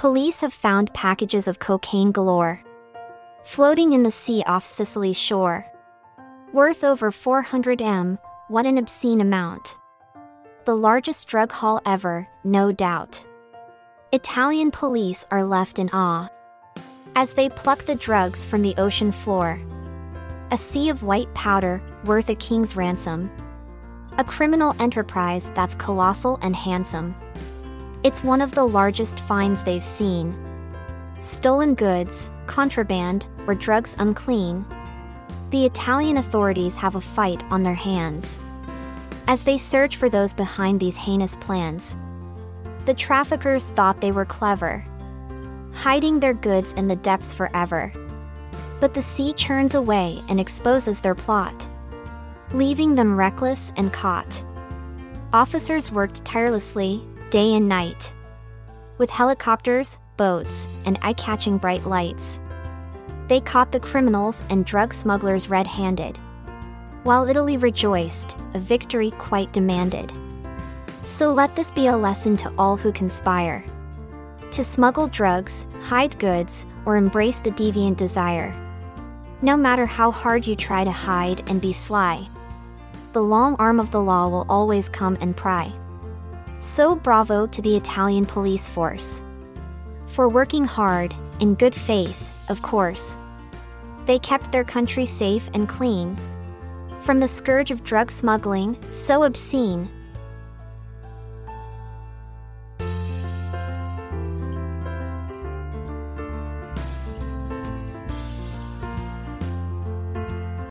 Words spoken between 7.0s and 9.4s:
400 M, what an obscene